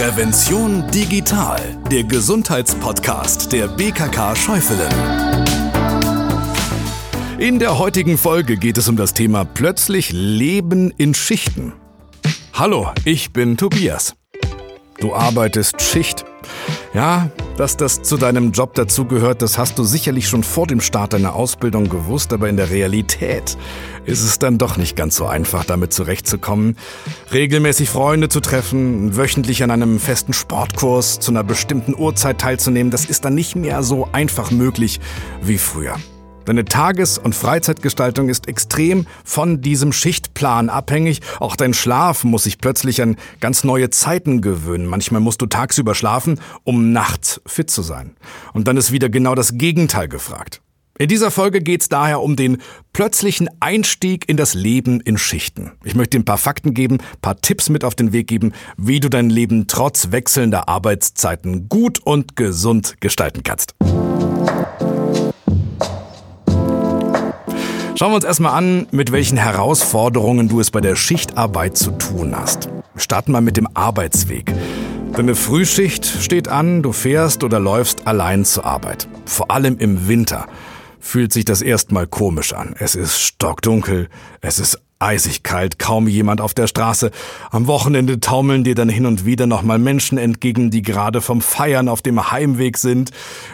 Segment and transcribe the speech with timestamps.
[0.00, 4.90] Prävention digital, der Gesundheitspodcast der BKK Schäufelen.
[7.38, 11.74] In der heutigen Folge geht es um das Thema plötzlich Leben in Schichten.
[12.54, 14.14] Hallo, ich bin Tobias.
[15.00, 16.24] Du arbeitest Schicht.
[16.92, 21.12] Ja, dass das zu deinem Job dazugehört, das hast du sicherlich schon vor dem Start
[21.12, 23.56] deiner Ausbildung gewusst, aber in der Realität
[24.06, 26.76] ist es dann doch nicht ganz so einfach, damit zurechtzukommen.
[27.32, 33.04] Regelmäßig Freunde zu treffen, wöchentlich an einem festen Sportkurs zu einer bestimmten Uhrzeit teilzunehmen, das
[33.04, 34.98] ist dann nicht mehr so einfach möglich
[35.42, 35.94] wie früher.
[36.50, 41.20] Deine Tages- und Freizeitgestaltung ist extrem von diesem Schichtplan abhängig.
[41.38, 44.86] Auch dein Schlaf muss sich plötzlich an ganz neue Zeiten gewöhnen.
[44.86, 48.16] Manchmal musst du tagsüber schlafen, um nachts fit zu sein.
[48.52, 50.60] Und dann ist wieder genau das Gegenteil gefragt.
[50.98, 52.58] In dieser Folge geht es daher um den
[52.92, 55.70] plötzlichen Einstieg in das Leben in Schichten.
[55.84, 58.98] Ich möchte dir ein paar Fakten geben, paar Tipps mit auf den Weg geben, wie
[58.98, 63.76] du dein Leben trotz wechselnder Arbeitszeiten gut und gesund gestalten kannst.
[68.00, 72.34] Schauen wir uns erstmal an, mit welchen Herausforderungen du es bei der Schichtarbeit zu tun
[72.34, 72.70] hast.
[72.96, 74.54] Starten wir mit dem Arbeitsweg.
[75.12, 79.06] Deine Frühschicht steht an, du fährst oder läufst allein zur Arbeit.
[79.26, 80.46] Vor allem im Winter
[80.98, 82.74] fühlt sich das erstmal komisch an.
[82.78, 84.08] Es ist stockdunkel,
[84.40, 87.10] es ist Eisig kalt, kaum jemand auf der Straße.
[87.50, 91.88] Am Wochenende taumeln dir dann hin und wieder nochmal Menschen entgegen, die gerade vom Feiern
[91.88, 93.10] auf dem Heimweg sind.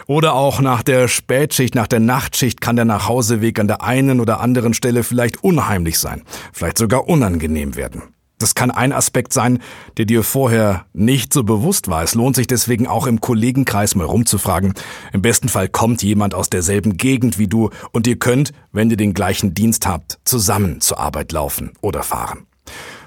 [0.07, 4.41] Oder auch nach der Spätschicht, nach der Nachtschicht kann der Nachhauseweg an der einen oder
[4.41, 8.03] anderen Stelle vielleicht unheimlich sein, vielleicht sogar unangenehm werden.
[8.39, 9.59] Das kann ein Aspekt sein,
[9.97, 12.03] der dir vorher nicht so bewusst war.
[12.03, 14.73] Es lohnt sich deswegen auch im Kollegenkreis mal rumzufragen.
[15.11, 18.97] Im besten Fall kommt jemand aus derselben Gegend wie du und ihr könnt, wenn ihr
[18.97, 22.45] den gleichen Dienst habt, zusammen zur Arbeit laufen oder fahren.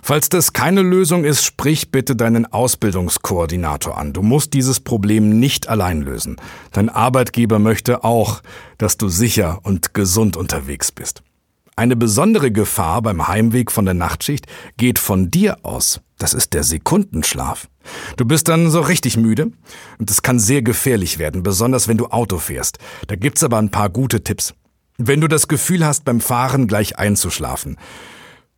[0.02, 4.12] Falls das keine Lösung ist, sprich bitte deinen Ausbildungskoordinator an.
[4.12, 6.36] Du musst dieses Problem nicht allein lösen.
[6.72, 8.40] Dein Arbeitgeber möchte auch,
[8.78, 11.22] dass du sicher und gesund unterwegs bist.
[11.80, 14.44] Eine besondere Gefahr beim Heimweg von der Nachtschicht
[14.76, 16.02] geht von dir aus.
[16.18, 17.70] Das ist der Sekundenschlaf.
[18.18, 19.52] Du bist dann so richtig müde
[19.98, 22.76] und das kann sehr gefährlich werden, besonders wenn du Auto fährst.
[23.06, 24.52] Da gibt's aber ein paar gute Tipps.
[24.98, 27.78] Wenn du das Gefühl hast, beim Fahren gleich einzuschlafen,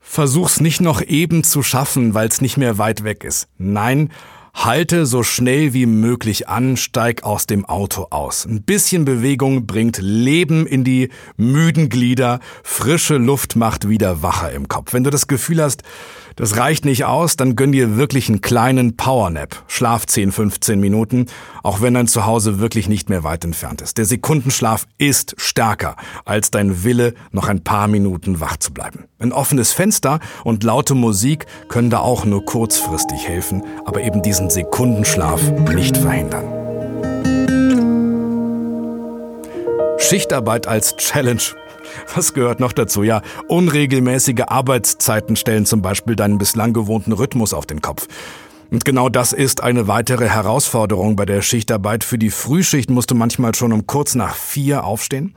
[0.01, 3.47] versuch's nicht noch eben zu schaffen, weil's nicht mehr weit weg ist.
[3.57, 4.11] Nein,
[4.55, 8.45] Halte so schnell wie möglich an, steig aus dem Auto aus.
[8.45, 14.69] Ein bisschen Bewegung bringt Leben in die müden Glieder, frische Luft macht wieder wacher im
[14.69, 14.93] Kopf.
[14.93, 15.83] Wenn du das Gefühl hast,
[16.37, 19.63] das reicht nicht aus, dann gönn dir wirklich einen kleinen Powernap.
[19.67, 21.27] Schlaf 10, 15 Minuten,
[21.63, 23.99] auch wenn dein Zuhause wirklich nicht mehr weit entfernt ist.
[23.99, 29.05] Der Sekundenschlaf ist stärker als dein Wille, noch ein paar Minuten wach zu bleiben.
[29.19, 34.51] Ein offenes Fenster und laute Musik können da auch nur kurzfristig helfen, aber eben diesen
[34.51, 35.41] Sekundenschlaf
[35.75, 36.62] nicht verhindern.
[40.13, 41.41] Schichtarbeit als Challenge
[42.15, 43.03] was gehört noch dazu?
[43.03, 48.09] Ja, unregelmäßige Arbeitszeiten stellen zum Beispiel deinen bislang gewohnten Rhythmus auf den Kopf.
[48.71, 52.05] Und genau das ist eine weitere Herausforderung bei der Schichtarbeit.
[52.05, 55.35] Für die Frühschicht musst du manchmal schon um kurz nach vier aufstehen.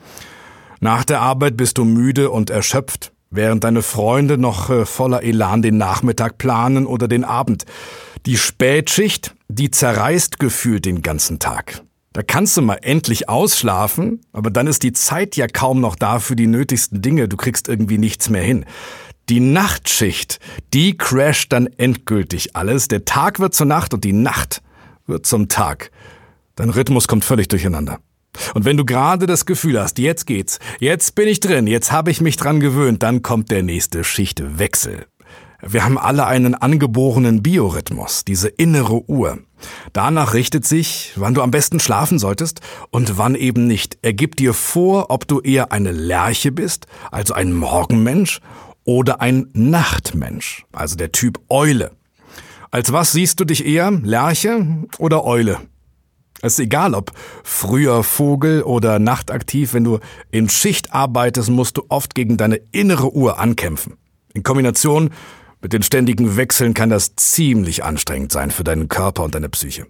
[0.81, 5.61] Nach der Arbeit bist du müde und erschöpft, während deine Freunde noch äh, voller Elan
[5.61, 7.63] den Nachmittag planen oder den Abend.
[8.25, 11.81] Die Spätschicht, die zerreißt gefühlt den ganzen Tag.
[12.15, 16.19] Da kannst du mal endlich ausschlafen, aber dann ist die Zeit ja kaum noch da
[16.19, 17.27] für die nötigsten Dinge.
[17.27, 18.63] Du kriegst irgendwie nichts mehr hin.
[19.27, 20.39] Die Nachtschicht,
[20.73, 22.87] die crasht dann endgültig alles.
[22.87, 24.61] Der Tag wird zur Nacht und die Nacht
[25.07, 25.91] wird zum Tag.
[26.55, 27.99] Dein Rhythmus kommt völlig durcheinander.
[28.53, 32.11] Und wenn du gerade das Gefühl hast, jetzt geht's, jetzt bin ich drin, jetzt habe
[32.11, 35.05] ich mich dran gewöhnt, dann kommt der nächste Schichtwechsel.
[35.67, 39.39] Wir haben alle einen angeborenen Biorhythmus, diese innere Uhr.
[39.93, 42.61] Danach richtet sich, wann du am besten schlafen solltest
[42.91, 43.97] und wann eben nicht.
[44.03, 48.41] Er gibt dir vor, ob du eher eine Lerche bist, also ein Morgenmensch,
[48.83, 51.93] oder ein Nachtmensch, also der Typ Eule.
[52.69, 54.67] Als was siehst du dich eher, Lerche
[54.99, 55.61] oder Eule?
[56.43, 57.11] Es ist egal, ob
[57.43, 59.97] früher Vogel oder nachtaktiv, wenn du
[60.29, 63.93] in Schicht arbeitest, musst du oft gegen deine innere Uhr ankämpfen.
[64.35, 65.09] In Kombination
[65.65, 69.87] mit den ständigen Wechseln kann das ziemlich anstrengend sein für deinen Körper und deine Psyche.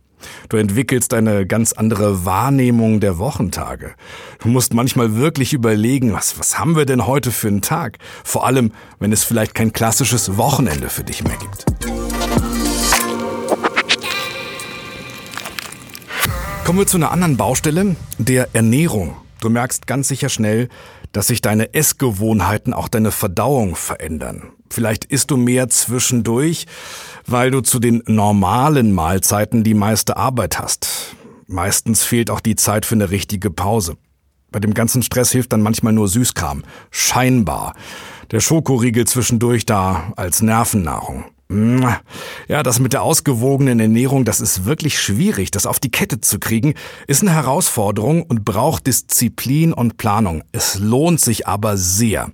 [0.48, 3.94] Du entwickelst eine ganz andere Wahrnehmung der Wochentage.
[4.39, 7.98] Du musst manchmal wirklich überlegen, was, was haben wir denn heute für einen Tag?
[8.24, 11.66] Vor allem, wenn es vielleicht kein klassisches Wochenende für dich mehr gibt.
[16.63, 19.18] Kommen wir zu einer anderen Baustelle, der Ernährung.
[19.42, 20.69] Du merkst ganz sicher schnell,
[21.12, 24.55] dass sich deine Essgewohnheiten, auch deine Verdauung verändern.
[24.70, 26.66] Vielleicht isst du mehr zwischendurch,
[27.28, 31.16] weil du zu den normalen Mahlzeiten die meiste Arbeit hast.
[31.48, 33.98] Meistens fehlt auch die Zeit für eine richtige Pause.
[34.52, 36.64] Bei dem ganzen Stress hilft dann manchmal nur Süßkram.
[36.90, 37.76] Scheinbar.
[38.32, 41.26] Der Schokoriegel zwischendurch da als Nervennahrung.
[42.48, 45.52] Ja, das mit der ausgewogenen Ernährung, das ist wirklich schwierig.
[45.52, 46.74] Das auf die Kette zu kriegen,
[47.06, 50.44] ist eine Herausforderung und braucht Disziplin und Planung.
[50.52, 52.32] Es lohnt sich aber sehr.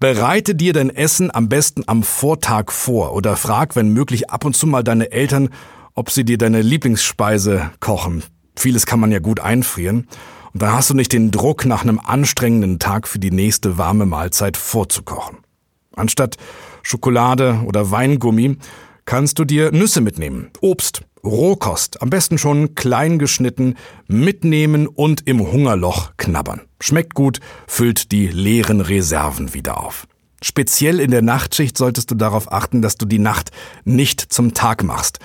[0.00, 4.56] Bereite dir dein Essen am besten am Vortag vor oder frag, wenn möglich, ab und
[4.56, 5.50] zu mal deine Eltern,
[5.94, 8.22] ob sie dir deine Lieblingsspeise kochen.
[8.56, 10.08] Vieles kann man ja gut einfrieren.
[10.54, 14.06] Und dann hast du nicht den Druck, nach einem anstrengenden Tag für die nächste warme
[14.06, 15.36] Mahlzeit vorzukochen.
[15.94, 16.38] Anstatt
[16.82, 18.56] Schokolade oder Weingummi
[19.04, 23.76] kannst du dir Nüsse mitnehmen, Obst, Rohkost, am besten schon klein geschnitten,
[24.06, 26.62] mitnehmen und im Hungerloch knabbern.
[26.80, 30.06] Schmeckt gut, füllt die leeren Reserven wieder auf.
[30.42, 33.50] Speziell in der Nachtschicht solltest du darauf achten, dass du die Nacht
[33.84, 35.18] nicht zum Tag machst.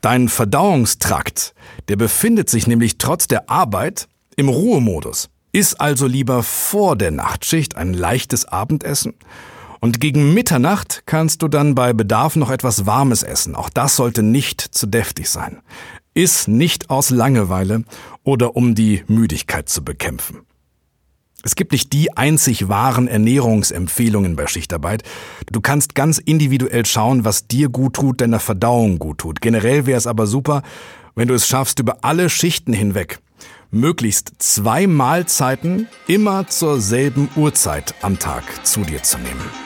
[0.00, 1.54] Dein Verdauungstrakt,
[1.88, 5.30] der befindet sich nämlich trotz der Arbeit im Ruhemodus.
[5.52, 9.14] Iss also lieber vor der Nachtschicht ein leichtes Abendessen
[9.84, 13.54] und gegen Mitternacht kannst du dann bei Bedarf noch etwas Warmes essen.
[13.54, 15.60] Auch das sollte nicht zu deftig sein.
[16.14, 17.84] Iss nicht aus Langeweile
[18.22, 20.40] oder um die Müdigkeit zu bekämpfen.
[21.42, 25.02] Es gibt nicht die einzig wahren Ernährungsempfehlungen bei Schichtarbeit.
[25.52, 29.42] Du kannst ganz individuell schauen, was dir gut tut, deiner Verdauung gut tut.
[29.42, 30.62] Generell wäre es aber super,
[31.14, 33.18] wenn du es schaffst, über alle Schichten hinweg
[33.70, 39.63] möglichst zwei Mahlzeiten immer zur selben Uhrzeit am Tag zu dir zu nehmen.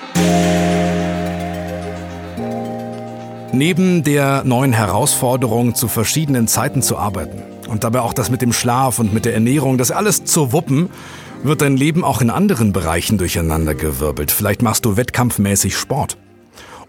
[3.53, 8.53] Neben der neuen Herausforderung, zu verschiedenen Zeiten zu arbeiten und dabei auch das mit dem
[8.53, 10.91] Schlaf und mit der Ernährung, das alles zu wuppen,
[11.43, 14.31] wird dein Leben auch in anderen Bereichen durcheinandergewirbelt.
[14.31, 16.19] Vielleicht machst du wettkampfmäßig Sport.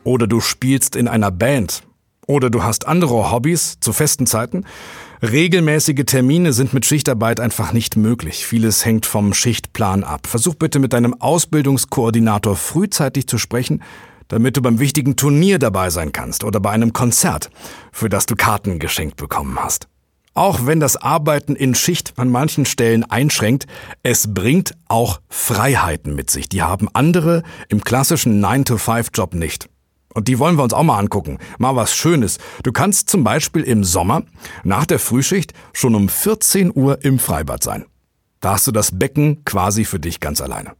[0.04, 1.84] Oder du spielst in einer Band.
[2.28, 4.66] Oder du hast andere Hobbys zu festen Zeiten.
[5.21, 8.45] Regelmäßige Termine sind mit Schichtarbeit einfach nicht möglich.
[8.45, 10.27] Vieles hängt vom Schichtplan ab.
[10.27, 13.83] Versuch bitte mit deinem Ausbildungskoordinator frühzeitig zu sprechen,
[14.30, 17.50] damit du beim wichtigen Turnier dabei sein kannst oder bei einem Konzert,
[17.92, 19.89] für das du Karten geschenkt bekommen hast.
[20.36, 23.66] Auch wenn das Arbeiten in Schicht an manchen Stellen einschränkt,
[24.04, 26.48] es bringt auch Freiheiten mit sich.
[26.48, 29.68] Die haben andere im klassischen 9-to-5-Job nicht.
[30.13, 31.38] Und die wollen wir uns auch mal angucken.
[31.59, 32.39] Mal was Schönes.
[32.63, 34.23] Du kannst zum Beispiel im Sommer
[34.63, 37.85] nach der Frühschicht schon um 14 Uhr im Freibad sein.
[38.39, 40.73] Da hast du das Becken quasi für dich ganz alleine.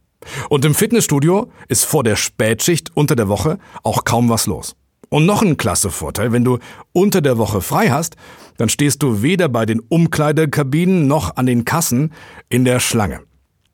[0.48, 4.74] Und im Fitnessstudio ist vor der Spätschicht unter der Woche auch kaum was los.
[5.08, 6.58] Und noch ein klasse Vorteil, wenn du
[6.92, 8.16] unter der Woche frei hast,
[8.58, 12.12] dann stehst du weder bei den Umkleidekabinen noch an den Kassen
[12.48, 13.20] in der Schlange.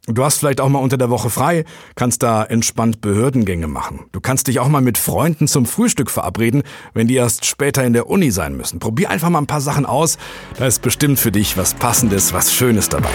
[0.08, 1.64] Du hast vielleicht auch mal unter der Woche frei,
[1.96, 4.04] kannst da entspannt Behördengänge machen.
[4.12, 6.62] Du kannst dich auch mal mit Freunden zum Frühstück verabreden,
[6.94, 8.78] wenn die erst später in der Uni sein müssen.
[8.78, 10.16] Probier einfach mal ein paar Sachen aus.
[10.58, 13.10] Da ist bestimmt für dich was Passendes, was Schönes dabei.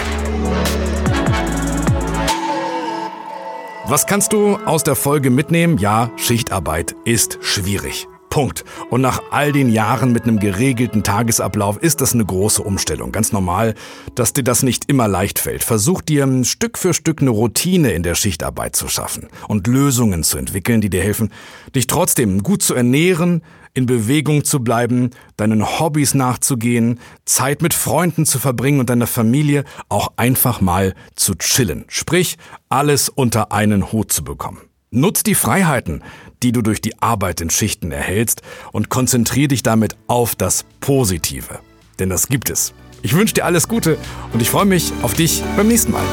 [3.86, 5.78] Was kannst du aus der Folge mitnehmen?
[5.78, 8.06] Ja, Schichtarbeit ist schwierig.
[8.32, 8.64] Punkt.
[8.88, 13.12] Und nach all den Jahren mit einem geregelten Tagesablauf ist das eine große Umstellung.
[13.12, 13.74] Ganz normal,
[14.14, 15.62] dass dir das nicht immer leicht fällt.
[15.62, 20.38] Versuch dir Stück für Stück eine Routine in der Schichtarbeit zu schaffen und Lösungen zu
[20.38, 21.30] entwickeln, die dir helfen,
[21.76, 23.42] dich trotzdem gut zu ernähren,
[23.74, 29.64] in Bewegung zu bleiben, deinen Hobbys nachzugehen, Zeit mit Freunden zu verbringen und deiner Familie
[29.90, 31.84] auch einfach mal zu chillen.
[31.88, 32.38] Sprich,
[32.70, 34.71] alles unter einen Hut zu bekommen.
[34.94, 36.04] Nutz die Freiheiten,
[36.42, 41.60] die du durch die Arbeit in Schichten erhältst und konzentriere dich damit auf das Positive.
[41.98, 42.74] Denn das gibt es.
[43.00, 43.96] Ich wünsche dir alles Gute
[44.34, 46.04] und ich freue mich auf dich beim nächsten Mal.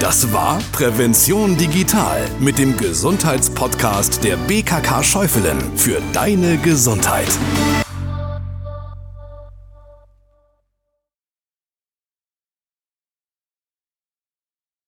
[0.00, 7.28] Das war Prävention Digital mit dem Gesundheitspodcast der BKK Schäufelen für deine Gesundheit.